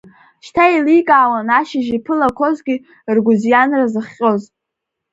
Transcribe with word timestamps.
Шьҭа 0.45 0.65
еиликаауан 0.71 1.47
ашьыжь 1.59 1.89
иԥылақәозгьы 1.97 2.75
ргәызианра 3.15 3.85
зыхҟьоз. 3.93 4.41